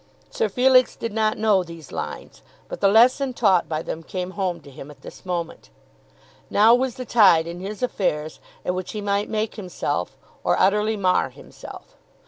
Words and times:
Sir 0.31 0.49
Felix 0.49 0.95
did 0.95 1.13
not 1.13 1.37
know 1.37 1.61
these 1.63 1.91
lines, 1.91 2.41
but 2.67 2.81
the 2.81 2.87
lesson 2.87 3.33
taught 3.35 3.69
by 3.69 3.83
them 3.83 4.01
came 4.01 4.31
home 4.31 4.59
to 4.61 4.71
him 4.71 4.89
at 4.89 5.01
this 5.03 5.27
moment. 5.27 5.69
Now 6.49 6.73
was 6.73 6.95
the 6.95 7.05
tide 7.05 7.45
in 7.45 7.59
his 7.59 7.83
affairs 7.83 8.39
at 8.65 8.73
which 8.73 8.93
he 8.93 8.99
might 9.01 9.29
make 9.29 9.57
himself, 9.57 10.17
or 10.43 10.57
utterly 10.59 10.97
mar 10.97 11.29
himself. 11.29 11.95